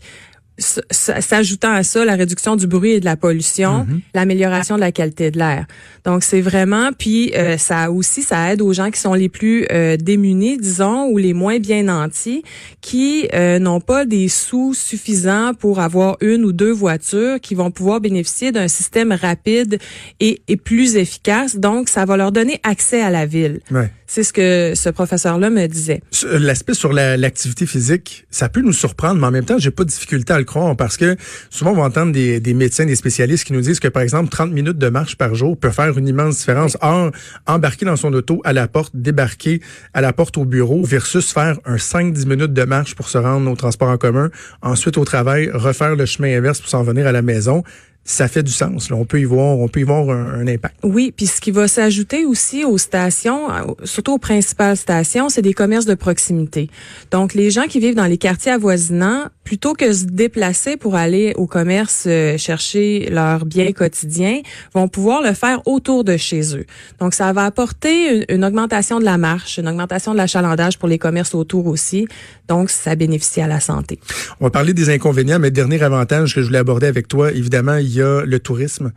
s'ajoutant 0.57 1.73
à 1.73 1.83
ça 1.83 2.05
la 2.05 2.15
réduction 2.15 2.55
du 2.55 2.65
bruit 2.65 2.91
et 2.91 2.99
de 2.99 3.05
la 3.05 3.17
pollution, 3.17 3.85
mhm. 3.85 4.01
l'amélioration 4.13 4.75
de 4.75 4.79
la 4.79 4.91
qualité 4.91 5.31
de 5.31 5.37
l'air. 5.37 5.65
Donc 6.05 6.23
c'est 6.23 6.41
vraiment 6.41 6.91
puis 6.97 7.33
euh, 7.35 7.57
ça 7.57 7.91
aussi 7.91 8.21
ça 8.21 8.53
aide 8.53 8.61
aux 8.61 8.71
gens 8.71 8.89
qui 8.91 8.99
sont 8.99 9.13
les 9.13 9.27
plus 9.27 9.65
euh, 9.71 9.97
démunis 9.97 10.57
disons 10.57 11.07
ou 11.07 11.17
les 11.17 11.33
moins 11.33 11.59
bien 11.59 11.83
nantis 11.83 12.43
qui 12.81 13.27
euh, 13.33 13.59
n'ont 13.59 13.81
pas 13.81 14.05
des 14.05 14.29
sous 14.29 14.73
suffisants 14.73 15.53
pour 15.53 15.79
avoir 15.79 16.17
une 16.21 16.45
ou 16.45 16.53
deux 16.53 16.71
voitures 16.71 17.39
qui 17.41 17.55
vont 17.55 17.71
pouvoir 17.71 17.99
bénéficier 17.99 18.51
d'un 18.51 18.67
système 18.67 19.11
rapide 19.11 19.79
et, 20.19 20.41
et, 20.47 20.57
plus 20.57 20.95
efficace. 20.95 21.57
Donc 21.57 21.89
ça 21.89 22.05
va 22.05 22.17
leur 22.17 22.31
donner 22.31 22.59
accès 22.63 23.01
à 23.01 23.09
la 23.09 23.25
ville. 23.25 23.59
Ouais. 23.71 23.91
C'est 24.07 24.23
ce 24.23 24.33
que 24.33 24.73
ce 24.75 24.89
professeur-là 24.89 25.49
me 25.49 25.65
disait. 25.67 26.01
L'aspect 26.31 26.73
sur 26.73 26.93
l'activité 26.93 27.65
physique, 27.65 28.25
ça 28.29 28.49
peut 28.49 28.61
nous 28.61 28.73
surprendre, 28.73 29.19
mais 29.19 29.27
en 29.27 29.31
même 29.31 29.45
temps, 29.45 29.57
j'ai 29.57 29.71
pas 29.71 29.83
de 29.83 29.89
difficulté 29.89 30.31
à 30.31 30.37
le 30.37 30.43
croire 30.43 30.75
parce 30.75 30.97
que 30.97 31.15
souvent 31.49 31.71
on 31.71 31.75
va 31.75 31.83
entendre 31.83 32.11
des, 32.11 32.39
des, 32.39 32.53
médecins, 32.53 32.85
des 32.85 32.95
spécialistes 32.95 33.45
qui 33.45 33.53
nous 33.53 33.61
disent 33.61 33.79
que 33.79 33.87
par 33.87 34.03
exemple 34.03 34.29
30 34.29 34.51
minutes 34.51 34.77
de 34.77 34.89
marche 34.89 35.17
par 35.17 35.33
jour 35.33 35.57
peut 35.57 35.71
faire 35.71 35.97
une 35.97 36.07
immense 36.07 36.37
différence. 36.37 36.77
Or, 36.81 37.11
embarquer 37.47 37.85
dans 37.85 37.95
son 37.95 38.13
auto 38.13 38.41
à 38.43 38.53
la 38.53 38.67
porte, 38.67 38.91
débarquer 38.95 39.61
à 39.93 40.01
la 40.01 40.13
porte 40.13 40.37
au 40.37 40.45
bureau 40.45 40.83
versus 40.83 41.33
faire 41.33 41.57
un 41.65 41.77
5-10 41.77 42.27
minutes 42.27 42.53
de 42.53 42.63
marche 42.63 42.95
pour 42.95 43.09
se 43.09 43.17
rendre 43.17 43.49
au 43.49 43.55
transport 43.55 43.89
en 43.89 43.97
commun, 43.97 44.29
ensuite 44.61 44.97
au 44.97 45.05
travail, 45.05 45.49
refaire 45.51 45.95
le 45.95 46.05
chemin 46.05 46.37
inverse 46.37 46.59
pour 46.59 46.69
s'en 46.69 46.83
venir 46.83 47.07
à 47.07 47.11
la 47.11 47.21
maison 47.21 47.63
ça 48.07 48.27
fait 48.27 48.43
du 48.43 48.51
sens. 48.51 48.91
Là. 48.91 48.95
On 48.95 49.05
peut 49.05 49.19
y 49.19 49.23
voir, 49.23 49.57
on 49.57 49.67
peut 49.67 49.79
y 49.79 49.83
voir 49.83 50.11
un, 50.11 50.45
impact. 50.45 50.75
Oui, 50.83 51.11
puis 51.15 51.25
ce 51.25 51.41
qui 51.41 51.49
va 51.49 51.67
s'ajouter 51.67 52.23
aussi 52.23 52.63
aux 52.63 52.77
stations, 52.77 53.47
surtout 53.83 54.13
aux 54.13 54.17
principales 54.19 54.77
stations, 54.77 55.27
c'est 55.27 55.41
des 55.41 55.55
commerces 55.55 55.87
de 55.87 55.95
proximité. 55.95 56.69
Donc, 57.09 57.33
les 57.33 57.49
gens 57.49 57.63
qui 57.63 57.79
vivent 57.79 57.95
dans 57.95 58.05
les 58.05 58.19
quartiers 58.19 58.51
avoisinants, 58.51 59.23
plutôt 59.43 59.73
que 59.73 59.91
se 59.91 60.05
déplacer 60.05 60.77
pour 60.77 60.95
aller 60.95 61.33
au 61.35 61.47
commerce 61.47 62.03
euh, 62.05 62.37
chercher 62.37 63.09
leurs 63.11 63.45
biens 63.45 63.71
quotidiens, 63.71 64.41
vont 64.73 64.87
pouvoir 64.87 65.23
le 65.23 65.33
faire 65.33 65.61
autour 65.67 66.03
de 66.03 66.15
chez 66.15 66.55
eux. 66.55 66.65
Donc, 66.99 67.15
ça 67.15 67.33
va 67.33 67.45
apporter 67.45 68.17
une, 68.17 68.25
une 68.29 68.45
augmentation 68.45 68.99
de 68.99 69.05
la 69.05 69.17
marche, 69.17 69.57
une 69.57 69.67
augmentation 69.67 70.13
de 70.13 70.17
l'achalandage 70.17 70.77
pour 70.77 70.87
les 70.87 70.99
commerces 70.99 71.33
autour 71.33 71.65
aussi. 71.65 72.07
Donc, 72.47 72.69
ça 72.69 72.95
bénéficie 72.95 73.41
à 73.41 73.47
la 73.47 73.59
santé. 73.59 73.99
On 74.39 74.45
va 74.45 74.51
parler 74.51 74.75
des 74.75 74.91
inconvénients, 74.91 75.39
mais 75.39 75.49
dernier 75.49 75.81
avantage 75.81 76.35
que 76.35 76.41
je 76.41 76.47
voulais 76.47 76.59
aborder 76.59 76.85
avec 76.85 77.07
toi, 77.07 77.31
évidemment, 77.31 77.77
il 77.77 77.94
y 77.95 78.01
a 78.01 78.23
le 78.25 78.39
tourisme 78.39 78.91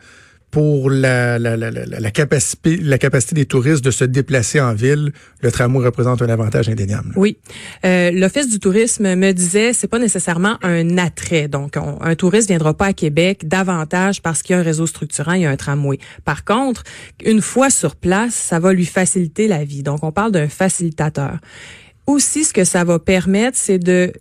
pour 0.50 0.88
la, 0.88 1.38
capacité, 2.10 3.34
des 3.34 3.46
touristes 3.46 3.84
de 3.84 3.90
se 3.90 4.04
déplacer 4.04 4.60
en 4.60 4.72
ville, 4.72 5.12
le 5.42 5.52
tramway 5.52 5.84
représente 5.84 6.22
un 6.22 6.28
avantage 6.28 6.68
indéniable. 6.70 7.12
Oui, 7.16 7.36
euh, 7.84 8.10
l'office 8.10 8.48
du 8.48 8.58
tourisme 8.58 9.14
me 9.14 9.32
disait 9.32 9.74
c'est 9.74 9.88
pas 9.88 9.98
nécessairement 9.98 10.56
un 10.62 10.96
attrait. 10.96 11.48
Donc, 11.48 11.76
un 11.76 12.14
touriste 12.14 12.48
viendra 12.48 12.72
pas 12.72 12.86
à 12.86 12.92
Québec 12.94 13.46
davantage 13.46 14.22
parce 14.22 14.42
qu'il 14.42 14.54
y 14.54 14.56
a 14.56 14.60
un 14.60 14.64
réseau 14.64 14.86
structurant, 14.86 15.34
il 15.34 15.42
y 15.42 15.46
a 15.46 15.50
un 15.50 15.56
tramway. 15.56 15.98
Par 16.24 16.44
contre, 16.44 16.82
une 17.24 17.42
fois 17.42 17.68
sur 17.68 17.94
place, 17.94 18.34
ça 18.34 18.58
va 18.58 18.72
lui 18.72 18.86
faciliter 18.86 19.48
la 19.48 19.64
vie. 19.64 19.82
Donc, 19.82 20.02
on 20.02 20.12
parle 20.12 20.32
d'un 20.32 20.48
facilitateur. 20.48 21.38
Aussi, 22.06 22.44
ce 22.44 22.54
que 22.54 22.64
ça 22.64 22.84
va 22.84 22.98
permettre, 22.98 23.58
c'est 23.58 23.78
de 23.78 24.12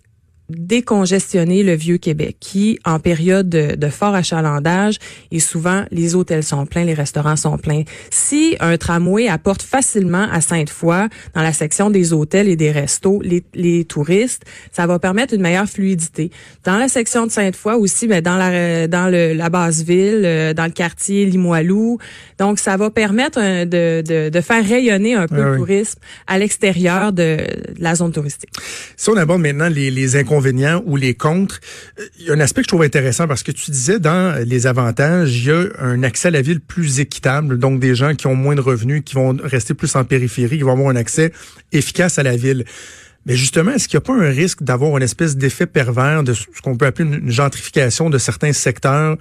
décongestionner 0.49 1.63
le 1.63 1.73
vieux 1.73 1.97
Québec 1.97 2.38
qui 2.39 2.79
en 2.85 2.99
période 2.99 3.49
de, 3.49 3.89
fort 3.89 4.15
achalandage 4.15 4.97
et 5.31 5.39
souvent 5.39 5.85
les 5.91 6.15
hôtels 6.15 6.44
sont 6.44 6.65
pleins, 6.65 6.83
les 6.83 6.94
restaurants 6.94 7.35
sont 7.35 7.57
pleins. 7.57 7.83
Si 8.09 8.55
un 8.59 8.77
tramway 8.77 9.27
apporte 9.27 9.61
facilement 9.61 10.27
à 10.31 10.41
Sainte-Foy 10.41 11.07
dans 11.33 11.41
la 11.41 11.53
section 11.53 11.89
des 11.89 12.13
hôtels 12.13 12.47
et 12.47 12.55
des 12.55 12.71
restos 12.71 13.21
les, 13.21 13.44
les 13.53 13.85
touristes, 13.85 14.44
ça 14.71 14.88
va 14.88 14.99
permettre 14.99 15.33
une 15.33 15.41
meilleure 15.41 15.67
fluidité. 15.67 16.31
Dans 16.63 16.77
la 16.77 16.88
section 16.88 17.25
de 17.25 17.31
Sainte-Foy 17.31 17.75
aussi, 17.75 18.07
mais 18.07 18.21
dans 18.21 18.38
la 18.38 18.88
dans 18.88 19.09
le, 19.09 19.33
la 19.33 19.49
basse 19.49 19.81
ville, 19.83 20.23
euh, 20.25 20.53
dans 20.53 20.65
le 20.65 20.71
quartier 20.71 21.25
Limoilou, 21.25 21.97
donc 22.38 22.59
ça 22.59 22.77
va 22.77 22.89
permettre 22.89 23.39
de, 23.39 24.01
de, 24.01 24.29
de 24.29 24.41
faire 24.41 24.65
rayonner 24.65 25.15
un 25.15 25.27
peu 25.27 25.44
le 25.44 25.57
tourisme 25.57 25.99
à 26.27 26.38
l'extérieur 26.38 27.13
de, 27.13 27.38
la 27.79 27.95
zone 27.95 28.11
touristique. 28.11 28.49
Si 28.95 29.09
on 29.09 29.17
aborde 29.17 29.41
maintenant 29.41 29.69
les, 29.69 29.91
les 29.91 30.15
ou 30.86 30.95
les 30.95 31.13
contre. 31.13 31.60
Il 32.19 32.25
y 32.25 32.31
a 32.31 32.34
un 32.34 32.39
aspect 32.39 32.62
que 32.62 32.66
je 32.66 32.69
trouve 32.69 32.84
intéressant 32.84 33.28
parce 33.28 33.44
que 33.44 33.51
tu 33.51 33.72
disais 33.72 34.00
dans 34.00 34.44
les 34.45 34.68
avantages, 34.68 35.36
il 35.36 35.45
y 35.45 35.51
a 35.51 35.66
un 35.80 36.04
accès 36.04 36.30
à 36.30 36.31
la 36.31 36.42
ville 36.42 36.60
plus 36.60 37.00
équitable, 37.00 37.59
donc 37.59 37.80
des 37.80 37.95
gens 37.95 38.16
qui 38.16 38.28
ont 38.28 38.35
moins 38.35 38.56
de 38.56 38.61
revenus, 38.61 39.04
qui 39.06 39.16
vont 39.16 39.38
rester 39.42 39.73
plus 39.73 39.95
en 39.95 40.04
périphérie, 40.04 40.57
qui 40.57 40.64
vont 40.64 40.73
avoir 40.73 40.90
un 40.90 40.95
accès 40.95 41.31
efficace 41.71 42.19
à 42.19 42.23
la 42.23 42.35
ville. 42.35 42.66
Mais 43.26 43.35
justement, 43.35 43.71
est-ce 43.71 43.90
qu'il 43.90 43.97
n'y 43.97 44.04
a 44.04 44.06
pas 44.06 44.14
un 44.14 44.30
risque 44.30 44.64
d'avoir 44.64 44.95
une 44.95 45.04
espèce 45.04 45.35
d'effet 45.35 45.66
pervers 45.66 46.23
de 46.23 46.33
ce 46.33 46.45
qu'on 46.64 46.78
peut 46.78 46.85
appeler 46.85 47.09
une 47.09 47.30
gentrification 47.30 48.09
de 48.09 48.18
certains 48.18 48.54
secteurs 48.54 49.18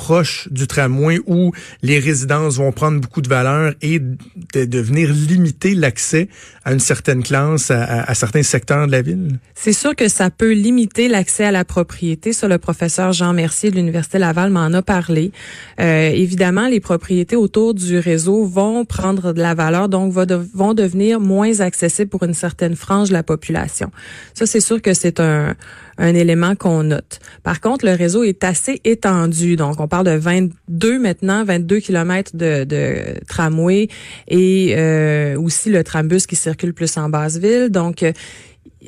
proche 0.00 0.48
du 0.50 0.66
tramway 0.66 1.18
où 1.26 1.52
les 1.82 1.98
résidences 1.98 2.56
vont 2.56 2.72
prendre 2.72 2.98
beaucoup 3.02 3.20
de 3.20 3.28
valeur 3.28 3.74
et 3.82 3.98
de, 3.98 4.80
venir 4.80 5.12
limiter 5.12 5.74
l'accès 5.74 6.28
à 6.64 6.72
une 6.72 6.80
certaine 6.80 7.22
classe, 7.22 7.70
à, 7.70 8.14
certains 8.14 8.42
secteurs 8.42 8.86
de 8.86 8.92
la 8.92 9.02
ville? 9.02 9.38
C'est 9.54 9.74
sûr 9.74 9.94
que 9.94 10.08
ça 10.08 10.30
peut 10.30 10.52
limiter 10.52 11.06
l'accès 11.08 11.44
à 11.44 11.50
la 11.50 11.66
propriété. 11.66 12.32
Ça, 12.32 12.48
le 12.48 12.56
professeur 12.56 13.12
Jean 13.12 13.34
Mercier 13.34 13.70
de 13.70 13.76
l'Université 13.76 14.18
Laval 14.18 14.50
m'en 14.50 14.72
a 14.72 14.80
parlé. 14.80 15.32
Euh, 15.80 16.08
évidemment, 16.08 16.66
les 16.66 16.80
propriétés 16.80 17.36
autour 17.36 17.74
du 17.74 17.98
réseau 17.98 18.46
vont 18.46 18.86
prendre 18.86 19.34
de 19.34 19.42
la 19.42 19.52
valeur, 19.52 19.90
donc 19.90 20.14
vont 20.14 20.72
devenir 20.72 21.20
moins 21.20 21.60
accessibles 21.60 22.08
pour 22.08 22.22
une 22.22 22.32
certaine 22.32 22.74
frange 22.74 23.08
de 23.08 23.12
la 23.12 23.22
population. 23.22 23.90
Ça, 24.32 24.46
c'est 24.46 24.60
sûr 24.60 24.80
que 24.80 24.94
c'est 24.94 25.20
un 25.20 25.54
un 26.00 26.14
élément 26.14 26.56
qu'on 26.56 26.82
note. 26.82 27.20
Par 27.42 27.60
contre, 27.60 27.84
le 27.84 27.92
réseau 27.92 28.24
est 28.24 28.42
assez 28.42 28.80
étendu. 28.84 29.56
Donc, 29.56 29.78
on 29.80 29.86
parle 29.86 30.06
de 30.06 30.16
22 30.16 30.98
maintenant, 30.98 31.44
22 31.44 31.78
kilomètres 31.78 32.32
de, 32.34 33.14
tramway 33.28 33.88
et 34.26 34.74
euh, 34.76 35.38
aussi 35.38 35.70
le 35.70 35.84
trambus 35.84 36.26
qui 36.26 36.36
circule 36.36 36.72
plus 36.72 36.96
en 36.96 37.08
basse 37.08 37.36
ville. 37.36 37.68
Donc, 37.68 38.02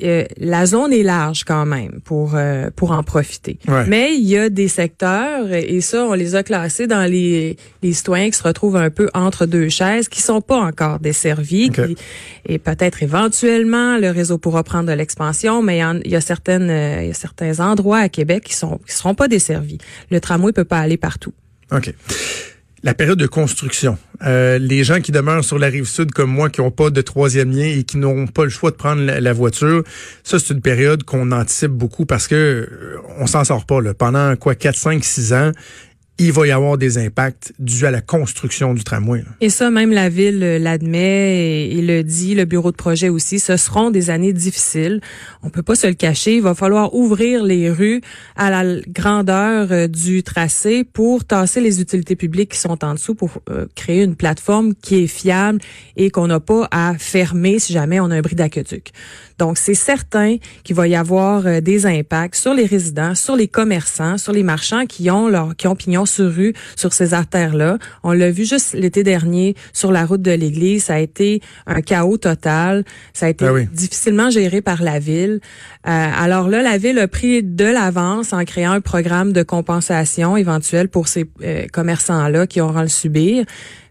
euh, 0.01 0.23
la 0.37 0.65
zone 0.65 0.91
est 0.91 1.03
large 1.03 1.43
quand 1.43 1.65
même 1.65 1.99
pour 2.03 2.31
euh, 2.35 2.69
pour 2.75 2.91
en 2.91 3.03
profiter. 3.03 3.59
Mais 3.87 4.15
il 4.15 4.27
y 4.27 4.37
a 4.37 4.49
des 4.49 4.67
secteurs 4.67 5.51
et 5.51 5.81
ça 5.81 6.05
on 6.05 6.13
les 6.13 6.35
a 6.35 6.43
classés 6.43 6.87
dans 6.87 7.09
les 7.09 7.57
les 7.83 7.93
citoyens 7.93 8.29
qui 8.29 8.37
se 8.37 8.43
retrouvent 8.43 8.77
un 8.77 8.89
peu 8.89 9.09
entre 9.13 9.45
deux 9.45 9.69
chaises 9.69 10.09
qui 10.09 10.21
sont 10.21 10.41
pas 10.41 10.57
encore 10.57 10.99
desservis 10.99 11.71
et 12.45 12.57
peut-être 12.57 13.03
éventuellement 13.03 13.97
le 13.97 14.09
réseau 14.09 14.37
pourra 14.37 14.63
prendre 14.63 14.89
de 14.89 14.93
l'expansion 14.93 15.61
mais 15.61 15.81
il 16.05 16.11
y, 16.11 16.15
a 16.15 16.21
certaines 16.21 17.01
il 17.01 17.07
y 17.07 17.11
a 17.11 17.13
certains 17.13 17.59
endroits 17.59 17.99
à 17.99 18.09
Québec 18.09 18.43
qui 18.45 18.55
sont 18.55 18.79
qui 18.87 18.93
seront 18.93 19.15
pas 19.15 19.27
desservis. 19.27 19.77
Le 20.09 20.19
tramway 20.19 20.53
peut 20.53 20.65
pas 20.65 20.79
aller 20.79 20.97
partout. 20.97 21.33
OK 21.71 21.93
la 22.83 22.93
période 22.93 23.17
de 23.17 23.27
construction. 23.27 23.97
Euh, 24.25 24.59
les 24.59 24.83
gens 24.83 24.99
qui 24.99 25.11
demeurent 25.11 25.43
sur 25.43 25.57
la 25.57 25.67
rive 25.67 25.85
sud 25.85 26.11
comme 26.11 26.29
moi, 26.29 26.49
qui 26.49 26.61
n'ont 26.61 26.71
pas 26.71 26.89
de 26.89 27.01
troisième 27.01 27.51
lien 27.51 27.65
et 27.65 27.83
qui 27.83 27.97
n'ont 27.97 28.27
pas 28.27 28.43
le 28.43 28.49
choix 28.49 28.71
de 28.71 28.75
prendre 28.75 29.01
la, 29.01 29.33
voiture, 29.33 29.83
ça 30.23 30.37
c'est 30.37 30.53
une 30.53 30.61
période 30.61 31.03
qu'on 31.03 31.31
anticipe 31.31 31.71
beaucoup 31.71 32.05
parce 32.05 32.27
que 32.27 32.35
euh, 32.35 32.97
on 33.19 33.25
s'en 33.25 33.43
sort 33.45 33.65
pas. 33.65 33.81
Là. 33.81 33.93
Pendant 33.93 34.35
quoi 34.35 34.55
4, 34.55 34.75
5, 34.75 35.03
6 35.03 35.33
ans, 35.33 35.51
il 36.19 36.31
va 36.31 36.45
y 36.45 36.51
avoir 36.51 36.77
des 36.77 36.99
impacts 36.99 37.53
dus 37.57 37.85
à 37.85 37.91
la 37.91 38.01
construction 38.01 38.75
du 38.75 38.83
tramway. 38.83 39.23
Et 39.41 39.49
ça, 39.49 39.71
même 39.71 39.91
la 39.91 40.09
ville 40.09 40.43
euh, 40.43 40.59
l'admet 40.59 41.69
et, 41.69 41.81
le 41.81 42.03
dit, 42.03 42.35
le 42.35 42.45
bureau 42.45 42.71
de 42.71 42.75
projet 42.75 43.09
aussi, 43.09 43.39
ce 43.39 43.57
seront 43.57 43.89
des 43.89 44.11
années 44.11 44.31
difficiles. 44.31 45.01
On 45.41 45.49
peut 45.49 45.63
pas 45.63 45.73
se 45.73 45.87
le 45.87 45.93
cacher. 45.93 46.35
Il 46.35 46.43
va 46.43 46.53
falloir 46.53 46.93
ouvrir 46.93 47.43
les 47.43 47.71
rues 47.71 48.01
à 48.35 48.51
la 48.51 48.79
grandeur 48.87 49.71
euh, 49.71 49.87
du 49.87 50.21
tracé 50.21 50.83
pour 50.83 51.25
tasser 51.25 51.61
les 51.61 51.81
utilités 51.81 52.15
publiques 52.15 52.51
qui 52.51 52.59
sont 52.59 52.85
en 52.85 52.93
dessous 52.93 53.15
pour 53.15 53.41
euh, 53.49 53.65
créer 53.73 54.03
une 54.03 54.15
plateforme 54.15 54.75
qui 54.75 55.03
est 55.03 55.07
fiable 55.07 55.59
et 55.97 56.11
qu'on 56.11 56.27
n'a 56.27 56.39
pas 56.39 56.67
à 56.69 56.93
fermer 56.95 57.57
si 57.57 57.73
jamais 57.73 57.99
on 57.99 58.11
a 58.11 58.15
un 58.15 58.21
bris 58.21 58.35
d'aqueduc. 58.35 58.91
Donc, 59.39 59.57
c'est 59.57 59.73
certain 59.73 60.37
qu'il 60.63 60.75
va 60.75 60.87
y 60.87 60.95
avoir 60.95 61.61
des 61.61 61.87
impacts 61.87 62.35
sur 62.35 62.53
les 62.53 62.65
résidents, 62.65 63.15
sur 63.15 63.35
les 63.35 63.47
commerçants, 63.47 64.19
sur 64.19 64.31
les 64.31 64.43
marchands 64.43 64.85
qui 64.85 65.09
ont 65.09 65.27
leur, 65.27 65.55
qui 65.55 65.67
ont 65.67 65.75
pignon 65.75 66.02
sur 66.05 66.33
rue 66.33 66.53
sur 66.75 66.93
ces 66.93 67.13
artères-là. 67.13 67.77
On 68.03 68.11
l'a 68.11 68.31
vu 68.31 68.45
juste 68.45 68.73
l'été 68.73 69.03
dernier 69.03 69.55
sur 69.73 69.91
la 69.91 70.05
route 70.05 70.21
de 70.21 70.31
l'église. 70.31 70.85
Ça 70.85 70.95
a 70.95 70.99
été 70.99 71.41
un 71.67 71.81
chaos 71.81 72.17
total. 72.17 72.83
Ça 73.13 73.27
a 73.27 73.29
été 73.29 73.45
ah 73.45 73.53
difficilement 73.71 74.29
géré 74.29 74.61
par 74.61 74.81
la 74.81 74.99
ville. 74.99 75.39
Euh, 75.87 75.89
alors 75.89 76.49
là, 76.49 76.61
la 76.61 76.77
ville 76.77 76.99
a 76.99 77.07
pris 77.07 77.43
de 77.43 77.65
l'avance 77.65 78.33
en 78.33 78.43
créant 78.45 78.71
un 78.71 78.81
programme 78.81 79.33
de 79.33 79.43
compensation 79.43 80.37
éventuelle 80.37 80.89
pour 80.89 81.07
ces 81.07 81.25
euh, 81.43 81.65
commerçants-là 81.71 82.47
qui 82.47 82.61
auront 82.61 82.81
le 82.81 82.87
subir 82.87 83.45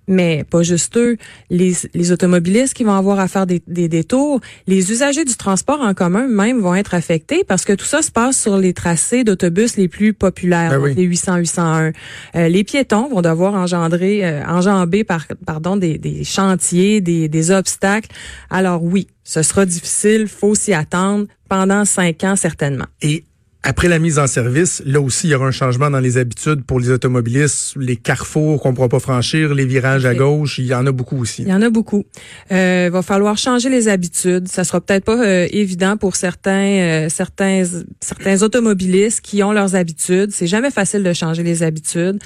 mais 0.09 0.44
pas 0.44 0.62
juste 0.62 0.97
eux, 0.97 1.16
les, 1.50 1.73
les 1.94 2.12
automobilistes 2.12 2.75
qui 2.75 2.85
vont 2.85 2.94
avoir 2.94 3.21
à 3.21 3.28
faire 3.28 3.47
des, 3.47 3.62
des, 3.66 3.88
détours, 3.88 4.40
les 4.66 4.90
usagers 4.90 5.25
du 5.25 5.37
transport 5.37 5.80
en 5.80 5.94
commun 5.94 6.26
même 6.26 6.61
vont 6.61 6.75
être 6.75 6.94
affectés 6.94 7.44
parce 7.44 7.64
que 7.64 7.73
tout 7.73 7.85
ça 7.85 8.02
se 8.02 8.11
passe 8.11 8.40
sur 8.40 8.56
les 8.59 8.73
tracés 8.73 9.25
d'autobus 9.25 9.76
les 9.76 9.88
plus 9.88 10.12
populaires, 10.12 10.80
ben 10.80 10.94
les 10.94 11.04
800, 11.04 11.37
801. 11.37 11.92
Euh, 12.35 12.49
les 12.49 12.64
piétons 12.64 13.09
vont 13.09 13.23
devoir 13.23 13.54
engendrer, 13.54 14.25
euh, 14.25 14.44
enjamber 14.47 15.04
par, 15.04 15.26
pardon, 15.47 15.76
des, 15.76 15.99
des 15.99 16.25
chantiers, 16.25 17.00
des, 17.00 17.28
des 17.28 17.50
obstacles. 17.50 18.11
Alors 18.50 18.82
oui, 18.82 19.06
ce 19.25 19.42
sera 19.42 19.66
difficile, 19.66 20.26
faut 20.26 20.54
s'y 20.54 20.75
attendre 20.75 21.26
pendant 21.49 21.85
cinq 21.85 22.25
ans 22.25 22.37
certainement. 22.37 22.87
Et 23.02 23.25
après 23.64 23.87
la 23.88 24.00
mise 24.00 24.19
en 24.19 24.26
service, 24.26 24.83
là 24.85 25.00
aussi, 25.00 25.28
il 25.28 25.31
y 25.31 25.35
aura 25.35 25.47
un 25.47 25.52
changement 25.52 25.88
dans 25.88 26.00
les 26.00 26.19
habitudes 26.19 26.64
pour 26.64 26.81
les 26.81 26.90
automobilistes, 26.90 27.75
les 27.76 27.95
carrefours 27.95 28.61
qu'on 28.61 28.71
ne 28.71 28.75
pourra 28.75 28.88
pas 28.88 28.99
franchir, 28.99 29.54
les 29.54 29.66
virages 29.66 30.04
à 30.04 30.14
gauche, 30.14 30.59
il 30.59 30.66
y 30.66 30.75
en 30.75 30.85
a 30.87 30.90
beaucoup 30.90 31.21
aussi. 31.21 31.42
Il 31.42 31.49
y 31.49 31.52
en 31.52 31.62
a 31.62 31.71
beaucoup. 31.71 32.04
Euh, 32.50 32.90
va 32.92 33.02
falloir 33.02 33.38
changer 33.38 33.69
les 33.69 33.87
habitudes. 33.87 34.49
Ça 34.49 34.64
sera 34.64 34.81
peut-être 34.81 35.04
pas 35.04 35.25
euh, 35.25 35.47
évident 35.52 35.97
pour 35.97 36.16
certains, 36.16 36.50
euh, 36.50 37.09
certains, 37.09 37.62
certains 38.00 38.42
automobilistes 38.42 39.21
qui 39.21 39.45
ont 39.45 39.52
leurs 39.52 39.76
habitudes. 39.76 40.33
C'est 40.33 40.49
jamais 40.49 40.73
facile 40.73 41.04
de 41.04 41.12
changer 41.12 41.45
les 41.45 41.62
habitudes. 41.62 42.19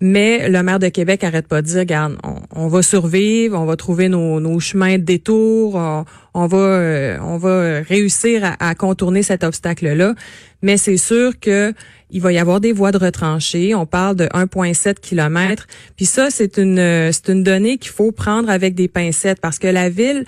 Mais 0.00 0.48
le 0.48 0.62
maire 0.62 0.78
de 0.78 0.88
Québec 0.88 1.22
arrête 1.22 1.46
pas 1.46 1.60
de 1.60 1.66
dire, 1.66 1.80
regarde, 1.80 2.16
on, 2.54 2.68
va 2.68 2.82
survivre, 2.82 3.60
on 3.60 3.66
va 3.66 3.76
trouver 3.76 4.08
nos, 4.08 4.40
nos 4.40 4.58
chemins 4.58 4.96
de 4.96 5.02
détour, 5.02 5.74
on, 5.76 6.04
va, 6.34 6.58
euh, 6.58 7.18
on 7.22 7.38
va 7.38 7.80
réussir 7.80 8.44
à, 8.44 8.68
à 8.68 8.74
contourner 8.74 9.22
cet 9.22 9.44
obstacle-là. 9.44 10.14
Mais 10.62 10.76
c'est 10.76 10.96
sûr 10.96 11.38
que 11.40 11.72
il 12.12 12.20
va 12.20 12.32
y 12.32 12.38
avoir 12.38 12.60
des 12.60 12.72
voies 12.72 12.90
de 12.92 12.98
retranchées. 12.98 13.74
On 13.74 13.86
parle 13.86 14.16
de 14.16 14.26
1,7 14.26 14.94
km. 15.00 15.66
Puis 15.96 16.06
ça, 16.06 16.28
c'est 16.30 16.58
une, 16.58 17.12
c'est 17.12 17.28
une 17.28 17.44
donnée 17.44 17.78
qu'il 17.78 17.92
faut 17.92 18.10
prendre 18.10 18.50
avec 18.50 18.74
des 18.74 18.88
pincettes 18.88 19.40
parce 19.40 19.58
que 19.58 19.68
la 19.68 19.88
ville 19.88 20.24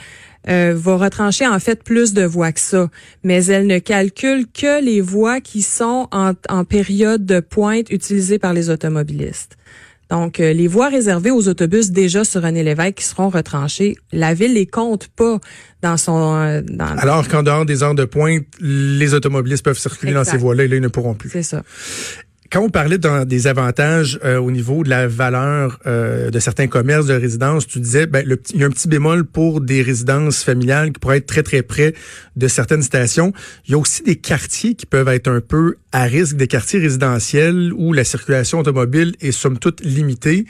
euh, 0.49 0.75
va 0.77 0.97
retrancher 0.97 1.47
en 1.47 1.59
fait 1.61 1.85
plus 1.85 2.15
de 2.15 2.25
voies 2.25 2.51
que 2.51 2.61
ça, 2.61 2.91
mais 3.23 3.45
elle 3.47 3.69
ne 3.69 3.79
calcule 3.79 4.47
que 4.49 4.83
les 4.83 5.01
voies 5.01 5.41
qui 5.41 5.63
sont 5.63 6.09
en, 6.11 6.33
en 6.49 6.65
période 6.65 7.25
de 7.25 7.39
pointe 7.39 7.91
utilisées 7.91 8.41
par 8.41 8.53
les 8.53 8.69
automobilistes. 8.69 9.57
Donc, 10.13 10.41
euh, 10.41 10.53
les 10.53 10.69
voies 10.69 10.91
réservées 10.91 11.31
aux 11.31 11.49
autobus 11.49 11.91
déjà 11.91 12.23
sur 12.23 12.43
René 12.43 12.63
Lévesque 12.63 12.97
qui 12.97 13.05
seront 13.05 13.31
retranchées, 13.31 13.97
la 14.13 14.35
ville 14.35 14.53
les 14.53 14.67
compte 14.67 15.09
pas 15.09 15.39
dans 15.81 15.97
son... 15.97 16.35
Euh, 16.35 16.61
dans 16.61 16.99
Alors 16.99 17.27
qu'en 17.29 17.43
dehors 17.43 17.65
des 17.65 17.83
heures 17.83 17.95
de 17.95 18.05
pointe, 18.05 18.45
les 18.61 19.15
automobilistes 19.15 19.65
peuvent 19.65 19.79
circuler 19.79 20.13
dans 20.13 20.25
ces 20.25 20.37
voies-là 20.37 20.65
et 20.65 20.69
là, 20.69 20.77
ils 20.77 20.83
ne 20.83 20.89
pourront 20.89 21.15
plus. 21.15 21.31
C'est 21.31 21.43
ça 21.43 21.63
quand 22.53 22.61
on 22.61 22.69
parlait 22.69 22.99
des 22.99 23.47
avantages 23.47 24.21
euh, 24.25 24.39
au 24.39 24.51
niveau 24.51 24.85
de 24.85 24.91
la 24.91 25.09
valeur 25.09 25.79
euh, 25.87 26.31
de 26.31 26.39
certains 26.39 26.67
commerces 26.67 27.07
de 27.07 27.15
résidence, 27.15 27.67
tu 27.67 27.81
disais 27.81 28.07
ben 28.07 28.23
il 28.53 28.61
y 28.61 28.63
a 28.63 28.67
un 28.67 28.71
petit 28.71 28.89
bémol 28.89 29.25
pour 29.25 29.63
des 29.63 29.81
résidences 29.81 30.45
familiales 30.45 30.93
qui 30.93 31.01
pourraient 31.01 31.17
être 31.17 31.27
très 31.27 31.43
très 31.43 31.63
près 31.63 31.95
de 32.37 32.49
certaines 32.49 32.83
stations. 32.83 33.33
Il 33.67 33.71
y 33.71 33.75
a 33.75 33.79
aussi 33.79 34.03
des 34.03 34.17
quartiers 34.17 34.75
qui 34.75 34.85
peuvent 34.85 35.09
être 35.09 35.29
un 35.29 35.41
peu 35.41 35.77
à 35.93 36.03
risque, 36.03 36.37
des 36.37 36.47
quartiers 36.47 36.79
résidentiels 36.79 37.73
où 37.75 37.95
la 37.95 38.05
circulation 38.05 38.59
automobile 38.59 39.15
est 39.23 39.33
somme 39.33 39.59
toute 39.59 39.81
limitée 39.83 40.45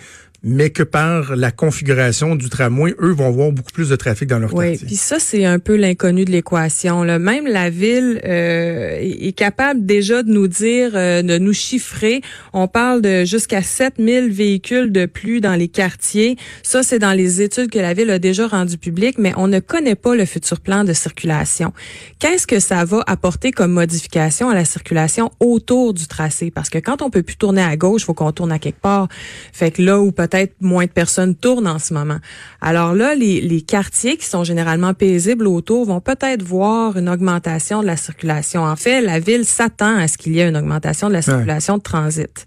mais 0.45 0.71
que 0.71 0.83
par 0.83 1.37
la 1.37 1.53
configuration 1.53 2.35
du 2.35 2.49
tramway, 2.49 2.95
eux 3.01 3.13
vont 3.13 3.29
avoir 3.29 3.53
beaucoup 3.53 3.71
plus 3.71 3.89
de 3.89 3.97
trafic 3.97 4.29
dans 4.29 4.41
leur 4.41 4.53
oui, 4.55 4.77
Puis 4.77 4.97
ça, 4.97 5.21
c'est 5.21 5.45
un 5.45 5.61
peu 5.61 5.77
l'inconnu 5.77 6.25
de 6.25 6.33
l'équation. 6.33 7.05
Même 7.05 7.47
la 7.47 7.71
ville 7.71 8.21
euh, 8.25 8.97
est 9.01 9.37
capable 9.37 9.87
déjà 9.87 10.25
de 10.25 10.31
nous 10.31 10.49
dire, 10.49 10.93
euh, 10.95 11.23
de 11.23 11.39
nous 11.39 11.53
chiffrer. 11.53 12.23
On 12.53 12.67
parle 12.67 13.03
de 13.03 13.25
jusqu'à 13.25 13.63
7000 13.63 14.33
véhicules 14.33 14.91
de 14.91 15.07
plus 15.07 15.41
dans 15.41 15.55
les 15.55 15.69
quartiers. 15.69 16.37
Ça, 16.65 16.83
c'est 16.83 16.99
dans 16.99 17.13
les 17.13 17.41
études 17.41 17.71
que 17.71 17.79
la 17.79 17.95
ville 17.95 18.11
a 18.11 18.19
déjà 18.19 18.49
rendues 18.49 18.79
publiques, 18.79 19.19
mais 19.19 19.33
on 19.37 19.47
ne 19.47 19.61
connaît 19.61 19.95
pas 19.95 20.17
le 20.17 20.25
futur 20.25 20.59
plan 20.59 20.83
de 20.83 20.93
circulation. 20.93 21.73
Qu'est-ce 22.19 22.49
que 22.49 22.59
ça 22.59 22.85
va 22.85 23.05
apporter 23.07 23.53
comme 23.53 23.73
modification 23.73 24.49
à 24.49 24.55
la 24.55 24.65
circulation 24.65 25.31
autour 25.39 25.95
du 25.95 26.09
tracé? 26.09 26.51
Parce 26.51 26.69
que 26.69 26.79
quand 26.79 27.01
on 27.01 27.11
peut 27.11 27.23
plus 27.23 27.37
tourner 27.37 27.63
à 27.63 27.77
gauche, 27.77 28.03
il 28.03 28.07
faut 28.07 28.15
qu'on 28.15 28.33
tourne 28.33 28.51
à 28.51 28.59
quelque 28.59 28.81
part. 28.81 29.07
Fait 29.53 29.71
que 29.71 29.83
là 29.83 30.01
où 30.01 30.11
peut 30.11 30.32
peut-être 30.33 30.55
moins 30.61 30.87
de 30.87 30.91
personnes 30.91 31.35
tournent 31.35 31.67
en 31.67 31.79
ce 31.79 31.93
moment. 31.93 32.19
Alors 32.61 32.95
là, 32.95 33.15
les, 33.15 33.41
les 33.41 33.61
quartiers 33.61 34.17
qui 34.17 34.27
sont 34.27 34.45
généralement 34.45 34.95
paisibles 34.95 35.47
autour 35.47 35.87
vont 35.87 36.01
peut-être 36.01 36.43
voir 36.43 36.97
une 36.97 37.09
augmentation 37.09 37.83
de 37.83 37.87
la 37.87 37.97
circulation. 37.97 38.63
En 38.63 38.77
fait, 38.77 39.01
la 39.01 39.21
ville 39.21 39.45
s'attend 39.45 39.97
à 39.97 40.09
ce 40.09 40.17
qu'il 40.17 40.35
y 40.35 40.41
ait 40.41 40.49
une 40.49 40.57
augmentation 40.57 41.09
de 41.09 41.13
la 41.13 41.23
circulation 41.23 41.77
de 41.77 41.83
transit. 41.83 42.47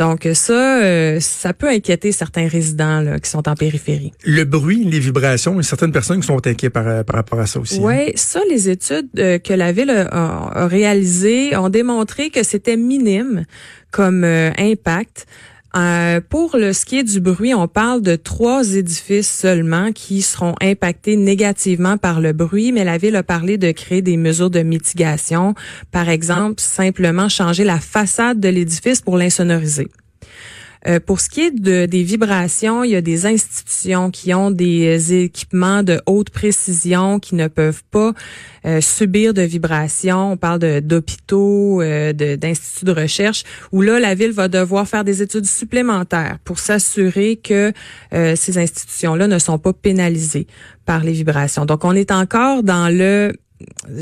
Donc 0.00 0.28
ça, 0.32 0.82
euh, 0.82 1.20
ça 1.20 1.52
peut 1.52 1.68
inquiéter 1.68 2.10
certains 2.10 2.48
résidents 2.48 3.00
là, 3.00 3.20
qui 3.20 3.30
sont 3.30 3.48
en 3.48 3.54
périphérie. 3.54 4.12
Le 4.24 4.42
bruit, 4.42 4.82
les 4.82 4.98
vibrations, 4.98 5.62
certaines 5.62 5.92
personnes 5.92 6.20
qui 6.20 6.26
sont 6.26 6.44
inquiètes 6.44 6.72
par, 6.72 7.04
par 7.04 7.14
rapport 7.14 7.38
à 7.38 7.46
ça 7.46 7.60
aussi. 7.60 7.78
Oui, 7.80 7.94
hein. 7.94 8.12
ça, 8.16 8.40
les 8.50 8.68
études 8.68 9.08
euh, 9.18 9.38
que 9.38 9.52
la 9.52 9.70
ville 9.70 9.90
a, 9.90 10.08
a, 10.10 10.66
réalisées 10.66 11.56
ont 11.56 11.68
démontré 11.68 12.30
que 12.30 12.42
c'était 12.42 12.76
minime 12.76 13.44
comme 13.92 14.24
euh, 14.24 14.50
impact. 14.58 15.26
Euh, 15.76 16.20
pour 16.20 16.56
le 16.56 16.72
ce 16.72 16.84
qui 16.84 16.98
est 16.98 17.04
du 17.04 17.20
bruit, 17.20 17.52
on 17.52 17.66
parle 17.66 18.00
de 18.00 18.14
trois 18.14 18.74
édifices 18.74 19.30
seulement 19.30 19.90
qui 19.92 20.22
seront 20.22 20.54
impactés 20.60 21.16
négativement 21.16 21.98
par 21.98 22.20
le 22.20 22.32
bruit, 22.32 22.70
mais 22.70 22.84
la 22.84 22.96
ville 22.96 23.16
a 23.16 23.24
parlé 23.24 23.58
de 23.58 23.72
créer 23.72 24.00
des 24.00 24.16
mesures 24.16 24.50
de 24.50 24.60
mitigation, 24.60 25.54
par 25.90 26.08
exemple 26.08 26.60
simplement 26.60 27.28
changer 27.28 27.64
la 27.64 27.80
façade 27.80 28.38
de 28.38 28.48
l'édifice 28.48 29.00
pour 29.00 29.16
l'insonoriser. 29.16 29.88
Euh, 30.86 31.00
pour 31.00 31.20
ce 31.20 31.30
qui 31.30 31.40
est 31.40 31.50
de, 31.50 31.86
des 31.86 32.02
vibrations, 32.02 32.84
il 32.84 32.90
y 32.90 32.96
a 32.96 33.00
des 33.00 33.26
institutions 33.26 34.10
qui 34.10 34.34
ont 34.34 34.50
des 34.50 35.24
équipements 35.24 35.82
de 35.82 36.00
haute 36.06 36.30
précision 36.30 37.18
qui 37.18 37.34
ne 37.34 37.48
peuvent 37.48 37.82
pas 37.90 38.12
euh, 38.66 38.80
subir 38.80 39.34
de 39.34 39.42
vibrations. 39.42 40.32
On 40.32 40.36
parle 40.36 40.80
d'hôpitaux, 40.80 41.80
euh, 41.80 42.12
d'instituts 42.12 42.84
de, 42.84 42.92
recherche, 42.92 43.44
où 43.72 43.80
là, 43.80 43.98
la 43.98 44.14
ville 44.14 44.32
va 44.32 44.48
devoir 44.48 44.86
faire 44.86 45.04
des 45.04 45.22
études 45.22 45.46
supplémentaires 45.46 46.38
pour 46.44 46.58
s'assurer 46.58 47.36
que 47.36 47.72
ces 48.12 48.58
institutions-là 48.58 49.26
ne 49.26 49.38
sont 49.38 49.58
pas 49.58 49.72
pénalisées 49.72 50.46
par 50.84 51.02
les 51.02 51.12
vibrations. 51.12 51.64
Donc, 51.64 51.84
on 51.84 51.92
est 51.92 52.10
encore 52.10 52.62
dans 52.62 52.88
le 52.88 53.32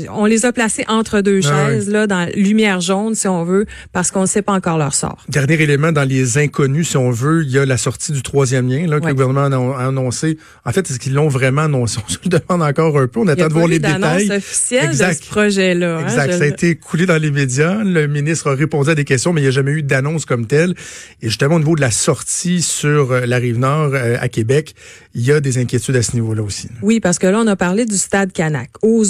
on 0.09 0.25
les 0.25 0.45
a 0.45 0.51
placés 0.51 0.83
entre 0.87 1.21
deux 1.21 1.41
Ah 1.45 1.67
chaises, 1.69 1.89
là, 1.89 2.07
dans 2.07 2.27
lumière 2.35 2.81
jaune, 2.81 3.15
si 3.15 3.27
on 3.27 3.43
veut, 3.43 3.65
parce 3.91 4.11
qu'on 4.11 4.21
ne 4.21 4.25
sait 4.25 4.41
pas 4.41 4.53
encore 4.53 4.77
leur 4.77 4.93
sort. 4.93 5.23
Dernier 5.29 5.61
élément 5.61 5.91
dans 5.91 6.07
les 6.07 6.37
inconnus, 6.37 6.89
si 6.89 6.97
on 6.97 7.11
veut, 7.11 7.43
il 7.43 7.51
y 7.51 7.59
a 7.59 7.65
la 7.65 7.77
sortie 7.77 8.11
du 8.11 8.21
troisième 8.21 8.67
lien 8.67 8.87
là, 8.87 8.99
que 8.99 9.07
le 9.07 9.13
gouvernement 9.13 9.73
a 9.75 9.85
annoncé. 9.85 10.37
En 10.65 10.71
fait, 10.71 10.89
est-ce 10.89 10.99
qu'ils 10.99 11.13
l'ont 11.13 11.27
vraiment 11.27 11.63
annoncé? 11.63 11.99
On 12.05 12.09
se 12.11 12.17
le 12.23 12.29
demande 12.29 12.61
encore 12.63 12.97
un 12.97 13.07
peu. 13.07 13.19
On 13.19 13.27
attend 13.27 13.47
de 13.47 13.53
voir 13.53 13.67
les 13.67 13.79
détails. 13.79 14.31
officielle 14.31 14.85
Exact. 14.85 15.19
de 15.19 15.23
ce 15.23 15.29
projet-là. 15.29 15.97
hein, 15.97 16.03
Exact. 16.03 16.31
je 16.31 16.37
Ça 16.37 16.43
a 16.43 16.47
été 16.47 16.75
coulé 16.75 17.05
dans 17.05 17.21
les 17.21 17.31
médias. 17.31 17.83
Le 17.83 18.07
ministre 18.07 18.51
a 18.51 18.55
répondu 18.55 18.89
à 18.89 18.95
des 18.95 19.05
questions, 19.05 19.33
mais 19.33 19.41
il 19.41 19.45
n'y 19.45 19.49
a 19.49 19.51
jamais 19.51 19.71
eu 19.71 19.83
d'annonce 19.83 20.25
comme 20.25 20.47
telle. 20.47 20.73
Et 21.21 21.27
justement, 21.27 21.55
au 21.55 21.59
niveau 21.59 21.75
de 21.75 21.81
la 21.81 21.91
sortie 21.91 22.61
sur 22.61 23.11
euh, 23.11 23.25
la 23.25 23.37
rive 23.37 23.59
nord 23.59 23.91
euh, 23.93 24.17
à 24.19 24.29
Québec, 24.29 24.73
il 25.13 25.21
y 25.21 25.31
a 25.31 25.39
des 25.39 25.57
inquiétudes 25.59 25.95
à 25.95 26.01
ce 26.01 26.13
niveau-là 26.13 26.41
aussi. 26.41 26.69
Oui, 26.81 26.99
parce 26.99 27.19
que 27.19 27.27
là, 27.27 27.39
on 27.39 27.47
a 27.47 27.55
parlé 27.55 27.85
du 27.85 27.97
stade 27.97 28.31
Canac. 28.33 28.71
Aux, 28.81 29.03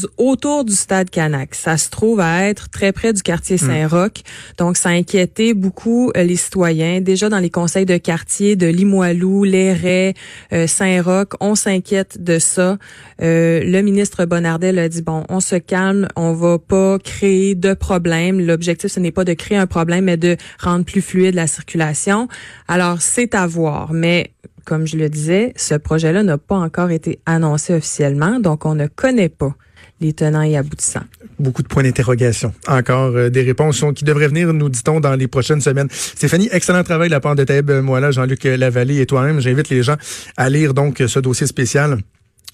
autour 0.43 0.65
du 0.65 0.73
stade 0.73 1.09
Canac, 1.09 1.55
ça 1.55 1.77
se 1.77 1.89
trouve 1.89 2.19
à 2.19 2.49
être 2.49 2.69
très 2.69 2.91
près 2.91 3.13
du 3.13 3.21
quartier 3.21 3.57
Saint-Roch. 3.57 4.23
Donc, 4.57 4.75
ça 4.75 4.89
a 4.89 4.91
inquiété 4.91 5.53
beaucoup 5.53 6.11
euh, 6.17 6.23
les 6.23 6.35
citoyens. 6.35 6.99
Déjà 6.99 7.29
dans 7.29 7.39
les 7.39 7.49
conseils 7.49 7.85
de 7.85 7.95
quartier 7.95 8.57
de 8.57 8.67
Limoilou, 8.67 9.45
Léret, 9.45 10.15
euh, 10.51 10.67
Saint-Roch, 10.67 11.29
on 11.39 11.55
s'inquiète 11.55 12.21
de 12.21 12.39
ça. 12.39 12.77
Euh, 13.21 13.61
le 13.63 13.81
ministre 13.81 14.25
Bonnardel 14.25 14.79
a 14.79 14.89
dit, 14.89 15.01
bon, 15.01 15.23
on 15.29 15.39
se 15.39 15.55
calme, 15.55 16.09
on 16.17 16.33
va 16.33 16.59
pas 16.59 16.99
créer 16.99 17.55
de 17.55 17.73
problème. 17.73 18.45
L'objectif, 18.45 18.91
ce 18.91 18.99
n'est 18.99 19.13
pas 19.13 19.23
de 19.23 19.33
créer 19.33 19.57
un 19.57 19.67
problème, 19.67 20.05
mais 20.05 20.17
de 20.17 20.35
rendre 20.59 20.83
plus 20.83 21.01
fluide 21.01 21.35
la 21.35 21.47
circulation. 21.47 22.27
Alors, 22.67 23.01
c'est 23.01 23.33
à 23.33 23.47
voir. 23.47 23.93
Mais 23.93 24.31
comme 24.65 24.87
je 24.87 24.97
le 24.97 25.07
disais, 25.07 25.53
ce 25.55 25.75
projet-là 25.75 26.21
n'a 26.21 26.37
pas 26.37 26.57
encore 26.57 26.91
été 26.91 27.19
annoncé 27.25 27.73
officiellement, 27.73 28.41
donc 28.41 28.65
on 28.65 28.75
ne 28.75 28.87
connaît 28.87 29.29
pas 29.29 29.55
les 30.03 30.13
tenants 30.13 30.43
et 30.43 30.55
aboutissants. 30.55 31.03
Beaucoup 31.39 31.63
de 31.63 31.67
points 31.67 31.83
d'interrogation. 31.83 32.53
Encore 32.67 33.15
euh, 33.15 33.29
des 33.29 33.41
réponses 33.41 33.83
qui 33.95 34.03
devraient 34.03 34.27
venir, 34.27 34.53
nous 34.53 34.69
dit-on, 34.69 34.99
dans 34.99 35.15
les 35.15 35.27
prochaines 35.27 35.61
semaines. 35.61 35.87
Stéphanie, 35.89 36.49
excellent 36.51 36.83
travail 36.83 37.09
de 37.09 37.13
la 37.13 37.19
part 37.19 37.35
de 37.35 37.43
Taïb 37.43 37.71
Moala, 37.71 38.11
Jean-Luc 38.11 38.43
Lavallée 38.43 39.01
et 39.01 39.05
toi-même. 39.05 39.39
J'invite 39.39 39.69
les 39.69 39.81
gens 39.81 39.95
à 40.37 40.49
lire 40.49 40.73
donc 40.73 41.01
ce 41.07 41.19
dossier 41.19 41.47
spécial 41.47 41.97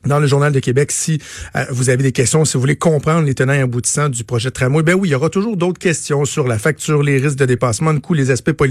dans 0.05 0.19
le 0.19 0.27
Journal 0.27 0.53
de 0.53 0.59
Québec, 0.59 0.91
si 0.91 1.19
euh, 1.55 1.65
vous 1.71 1.89
avez 1.89 2.03
des 2.03 2.11
questions, 2.11 2.45
si 2.45 2.53
vous 2.53 2.61
voulez 2.61 2.77
comprendre 2.77 3.25
les 3.25 3.35
tenants 3.35 3.53
et 3.53 3.59
aboutissants 3.59 4.09
du 4.09 4.23
projet 4.23 4.49
de 4.49 4.53
tramway, 4.53 4.81
ben 4.81 4.95
oui, 4.95 5.09
il 5.09 5.11
y 5.11 5.15
aura 5.15 5.29
toujours 5.29 5.57
d'autres 5.57 5.79
questions 5.79 6.23
sur 6.25 6.47
la 6.47 6.57
facture, 6.57 7.03
les 7.03 7.17
risques 7.17 7.37
de 7.37 7.45
dépassement 7.45 7.93
de 7.93 7.99
coûts, 7.99 8.13
les 8.13 8.31
aspects 8.31 8.53
politiques 8.53 8.67